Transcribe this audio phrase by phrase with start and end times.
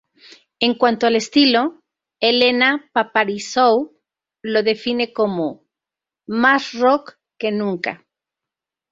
[0.59, 1.83] En cuanto al estilo,
[2.19, 4.01] Elena Paparizou
[4.41, 5.63] lo define como:
[6.25, 8.03] Más rock que nunca.